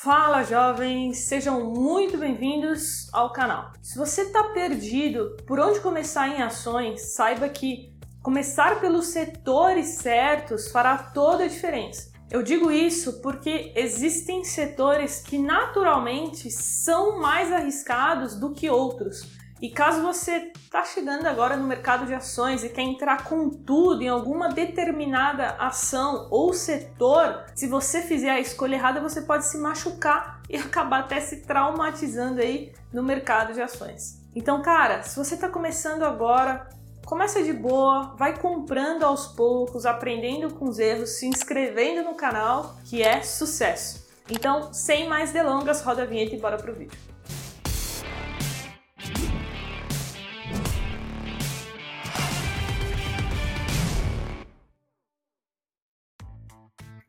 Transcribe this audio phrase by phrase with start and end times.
[0.00, 3.72] Fala jovens, sejam muito bem-vindos ao canal.
[3.82, 10.70] Se você está perdido por onde começar em ações, saiba que começar pelos setores certos
[10.70, 12.12] fará toda a diferença.
[12.30, 19.37] Eu digo isso porque existem setores que naturalmente são mais arriscados do que outros.
[19.60, 24.02] E caso você está chegando agora no mercado de ações e quer entrar com tudo
[24.02, 29.58] em alguma determinada ação ou setor, se você fizer a escolha errada, você pode se
[29.58, 34.22] machucar e acabar até se traumatizando aí no mercado de ações.
[34.34, 36.68] Então, cara, se você está começando agora,
[37.04, 42.76] começa de boa, vai comprando aos poucos, aprendendo com os erros, se inscrevendo no canal,
[42.84, 44.06] que é sucesso.
[44.30, 46.96] Então, sem mais delongas, roda a vinheta e bora pro vídeo.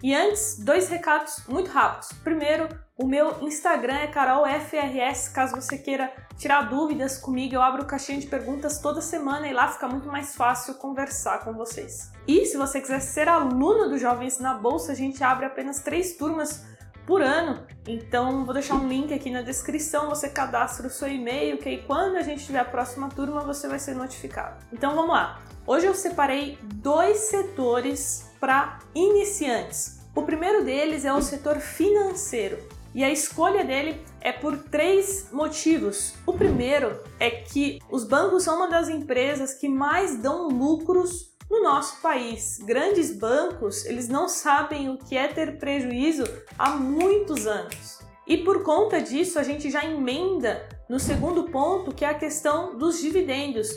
[0.01, 2.13] E antes, dois recados muito rápidos.
[2.23, 8.17] Primeiro, o meu Instagram é carolfrs, caso você queira tirar dúvidas comigo, eu abro caixinha
[8.17, 12.13] de perguntas toda semana e lá fica muito mais fácil conversar com vocês.
[12.25, 16.15] E se você quiser ser aluno do Jovens na Bolsa, a gente abre apenas três
[16.15, 16.63] turmas
[17.05, 17.67] por ano.
[17.85, 21.83] Então, vou deixar um link aqui na descrição, você cadastra o seu e-mail, que aí
[21.85, 24.65] quando a gente tiver a próxima turma, você vai ser notificado.
[24.71, 25.41] Então, vamos lá.
[25.67, 29.99] Hoje eu separei dois setores para iniciantes.
[30.15, 32.57] O primeiro deles é o setor financeiro.
[32.93, 36.15] E a escolha dele é por três motivos.
[36.25, 41.61] O primeiro é que os bancos são uma das empresas que mais dão lucros no
[41.63, 42.59] nosso país.
[42.59, 46.23] Grandes bancos, eles não sabem o que é ter prejuízo
[46.57, 47.99] há muitos anos.
[48.27, 52.77] E por conta disso, a gente já emenda no segundo ponto, que é a questão
[52.77, 53.69] dos dividendos.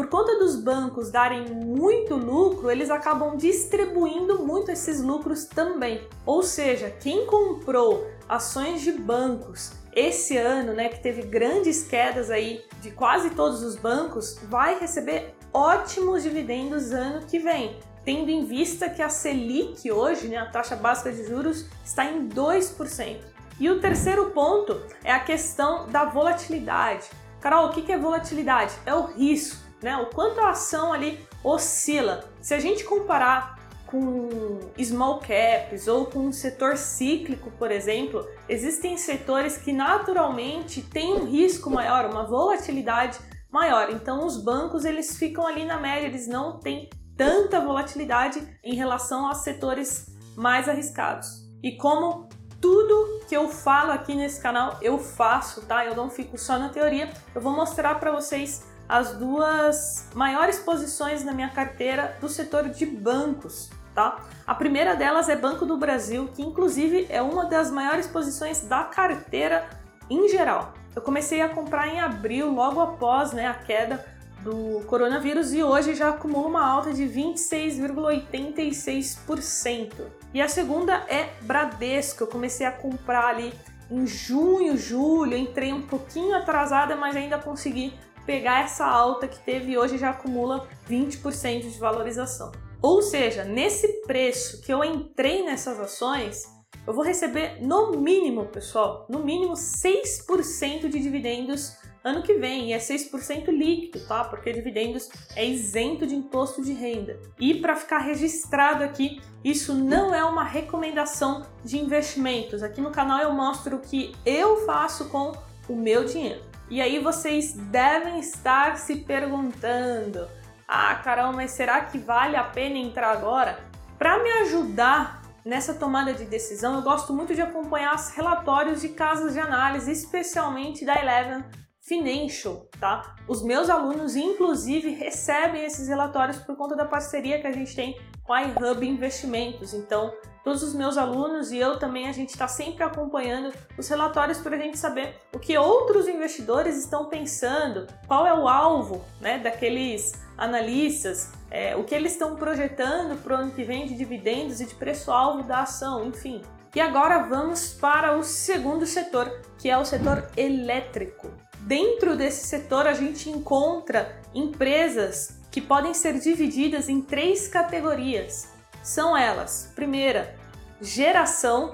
[0.00, 6.08] Por conta dos bancos darem muito lucro, eles acabam distribuindo muito esses lucros também.
[6.24, 12.64] Ou seja, quem comprou ações de bancos esse ano, né, que teve grandes quedas aí
[12.80, 18.88] de quase todos os bancos, vai receber ótimos dividendos ano que vem, tendo em vista
[18.88, 23.20] que a Selic hoje, né, a taxa básica de juros, está em 2%.
[23.60, 27.04] E o terceiro ponto é a questão da volatilidade.
[27.38, 28.72] Carol, o que é volatilidade?
[28.86, 29.96] É o risco né?
[29.96, 32.24] O quanto a ação ali oscila.
[32.40, 38.96] Se a gente comparar com small caps ou com um setor cíclico, por exemplo, existem
[38.96, 43.18] setores que naturalmente têm um risco maior, uma volatilidade
[43.50, 43.90] maior.
[43.90, 49.26] Então os bancos eles ficam ali na média, eles não têm tanta volatilidade em relação
[49.26, 51.50] aos setores mais arriscados.
[51.62, 52.28] E como
[52.60, 55.84] tudo que eu falo aqui nesse canal eu faço, tá?
[55.84, 61.22] Eu não fico só na teoria, eu vou mostrar para vocês as duas maiores posições
[61.22, 63.70] na minha carteira do setor de bancos.
[63.94, 64.18] Tá?
[64.44, 68.82] A primeira delas é Banco do Brasil, que inclusive é uma das maiores posições da
[68.82, 69.70] carteira
[70.08, 70.74] em geral.
[70.94, 74.04] Eu comecei a comprar em abril, logo após né, a queda
[74.40, 79.92] do coronavírus, e hoje já acumula uma alta de 26,86%.
[80.34, 83.54] E a segunda é Bradesco, eu comecei a comprar ali
[83.88, 89.76] em junho, julho, entrei um pouquinho atrasada, mas ainda consegui pegar essa alta que teve
[89.76, 92.52] hoje já acumula 20% de valorização.
[92.82, 96.44] Ou seja, nesse preço que eu entrei nessas ações,
[96.86, 102.72] eu vou receber no mínimo, pessoal, no mínimo 6% de dividendos ano que vem, e
[102.72, 104.24] é 6% líquido, tá?
[104.24, 107.20] Porque dividendos é isento de imposto de renda.
[107.38, 112.62] E para ficar registrado aqui, isso não é uma recomendação de investimentos.
[112.62, 115.32] Aqui no canal eu mostro o que eu faço com
[115.68, 116.49] o meu dinheiro.
[116.70, 120.28] E aí vocês devem estar se perguntando:
[120.68, 123.58] "Ah, Carol, mas será que vale a pena entrar agora?"
[123.98, 128.90] Para me ajudar nessa tomada de decisão, eu gosto muito de acompanhar os relatórios de
[128.90, 131.44] casas de análise, especialmente da Eleven
[131.80, 133.16] Financial, tá?
[133.26, 137.98] Os meus alunos, inclusive, recebem esses relatórios por conta da parceria que a gente tem
[138.30, 139.74] com a iHub Investimentos.
[139.74, 140.14] Então,
[140.44, 144.54] todos os meus alunos e eu também, a gente está sempre acompanhando os relatórios para
[144.54, 150.12] a gente saber o que outros investidores estão pensando, qual é o alvo né, daqueles
[150.38, 154.66] analistas, é, o que eles estão projetando para o ano que vem de dividendos e
[154.66, 156.40] de preço-alvo da ação, enfim.
[156.72, 161.32] E agora vamos para o segundo setor, que é o setor elétrico.
[161.62, 168.48] Dentro desse setor, a gente encontra empresas que podem ser divididas em três categorias
[168.82, 170.34] são elas: primeira,
[170.80, 171.72] geração,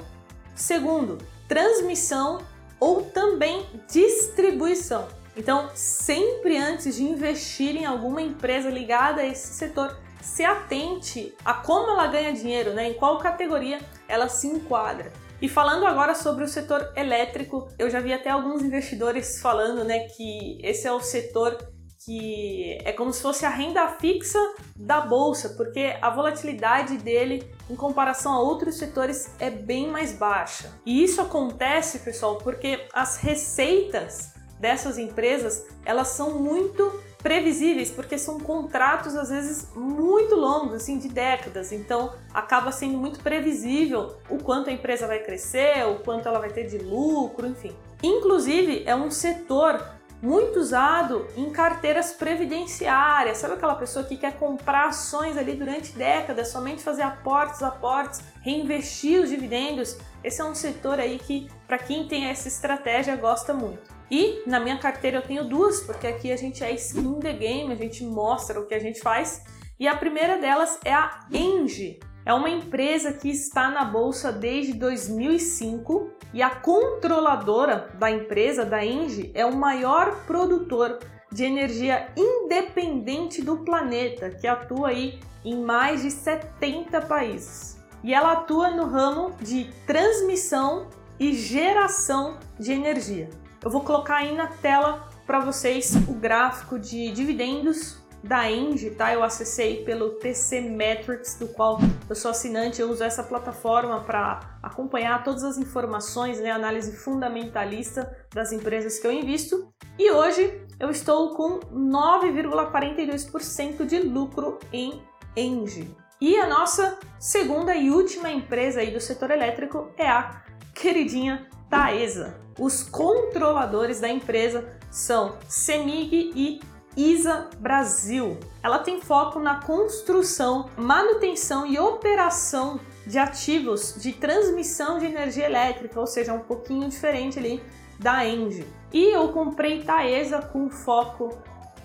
[0.54, 1.18] segundo,
[1.48, 2.40] transmissão
[2.80, 5.08] ou também distribuição.
[5.36, 11.54] Então, sempre antes de investir em alguma empresa ligada a esse setor, se atente a
[11.54, 12.88] como ela ganha dinheiro, né?
[12.88, 13.78] em qual categoria
[14.08, 15.12] ela se enquadra.
[15.40, 20.08] E falando agora sobre o setor elétrico, eu já vi até alguns investidores falando, né,
[20.08, 21.58] que esse é o setor
[22.04, 24.38] que é como se fosse a renda fixa
[24.76, 30.72] da bolsa, porque a volatilidade dele em comparação a outros setores é bem mais baixa.
[30.84, 38.38] E isso acontece, pessoal, porque as receitas dessas empresas, elas são muito previsíveis, porque são
[38.38, 41.72] contratos às vezes muito longos, assim, de décadas.
[41.72, 46.50] Então, acaba sendo muito previsível o quanto a empresa vai crescer, o quanto ela vai
[46.50, 47.74] ter de lucro, enfim.
[48.02, 53.38] Inclusive, é um setor muito usado em carteiras previdenciárias.
[53.38, 59.20] Sabe aquela pessoa que quer comprar ações ali durante décadas, somente fazer aportes, aportes, reinvestir
[59.22, 59.98] os dividendos?
[60.24, 63.94] Esse é um setor aí que, para quem tem essa estratégia, gosta muito.
[64.10, 67.72] E na minha carteira eu tenho duas, porque aqui a gente é skin the game,
[67.72, 69.42] a gente mostra o que a gente faz.
[69.78, 72.00] E a primeira delas é a Engie.
[72.26, 78.84] É uma empresa que está na bolsa desde 2005 e a controladora da empresa, da
[78.84, 80.98] Engie, é o maior produtor
[81.30, 87.80] de energia independente do planeta, que atua aí em mais de 70 países.
[88.02, 90.88] E ela atua no ramo de transmissão
[91.20, 93.30] e geração de energia.
[93.64, 99.12] Eu vou colocar aí na tela para vocês o gráfico de dividendos da Engie, tá?
[99.12, 101.78] Eu acessei pelo TC Metrics, do qual
[102.08, 108.10] eu sou assinante, eu uso essa plataforma para acompanhar todas as informações, né, análise fundamentalista
[108.34, 109.70] das empresas que eu invisto.
[109.98, 115.02] E hoje eu estou com 9,42% de lucro em
[115.36, 115.94] Engie.
[116.20, 120.42] E a nossa segunda e última empresa aí do setor elétrico é a
[120.74, 122.40] queridinha Taesa.
[122.58, 126.60] Os controladores da empresa são Semig e
[126.96, 128.38] ISA Brasil.
[128.62, 136.00] Ela tem foco na construção, manutenção e operação de ativos de transmissão de energia elétrica,
[136.00, 137.62] ou seja, um pouquinho diferente ali
[137.98, 138.66] da Engie.
[138.92, 141.36] E eu comprei Taesa com foco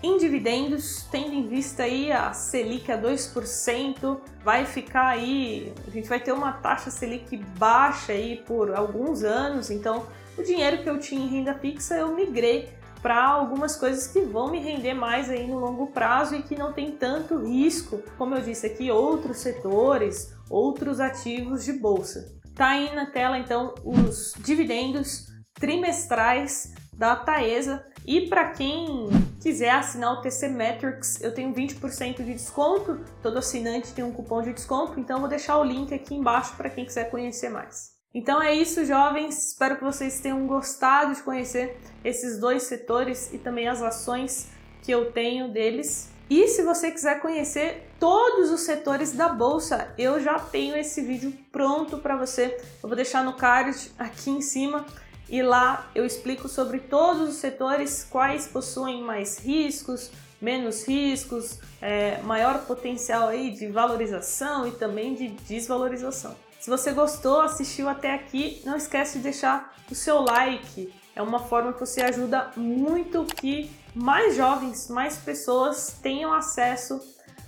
[0.03, 6.09] em dividendos, tendo em vista aí a Selic a 2%, vai ficar aí, a gente
[6.09, 10.97] vai ter uma taxa Selic baixa aí por alguns anos, então o dinheiro que eu
[10.97, 12.69] tinha em renda fixa eu migrei
[13.01, 16.71] para algumas coisas que vão me render mais aí no longo prazo e que não
[16.71, 22.39] tem tanto risco, como eu disse aqui, outros setores, outros ativos de bolsa.
[22.55, 29.09] Tá aí na tela então os dividendos trimestrais da Taesa e para quem
[29.41, 32.99] quiser assinar o TC Metrics, eu tenho 20% de desconto.
[33.21, 36.69] Todo assinante tem um cupom de desconto, então vou deixar o link aqui embaixo para
[36.69, 38.00] quem quiser conhecer mais.
[38.13, 39.47] Então é isso, jovens.
[39.47, 44.49] Espero que vocês tenham gostado de conhecer esses dois setores e também as ações
[44.83, 46.09] que eu tenho deles.
[46.29, 51.33] E se você quiser conhecer todos os setores da bolsa, eu já tenho esse vídeo
[51.51, 52.57] pronto para você.
[52.81, 54.85] Eu vou deixar no card aqui em cima
[55.29, 60.11] e lá eu explico sobre todos os setores, quais possuem mais riscos,
[60.41, 66.35] menos riscos, é, maior potencial aí de valorização e também de desvalorização.
[66.61, 70.93] Se você gostou, assistiu até aqui, não esquece de deixar o seu like.
[71.15, 77.01] É uma forma que você ajuda muito que mais jovens, mais pessoas tenham acesso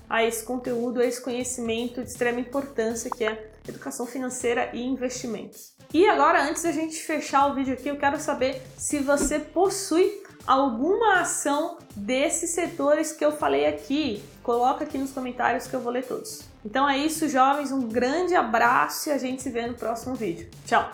[0.09, 5.75] a esse conteúdo, a esse conhecimento de extrema importância que é educação financeira e investimentos.
[5.93, 10.23] E agora, antes da gente fechar o vídeo aqui, eu quero saber se você possui
[10.47, 14.23] alguma ação desses setores que eu falei aqui.
[14.41, 16.51] Coloca aqui nos comentários que eu vou ler todos.
[16.65, 17.71] Então é isso, jovens.
[17.71, 20.49] Um grande abraço e a gente se vê no próximo vídeo.
[20.65, 20.91] Tchau!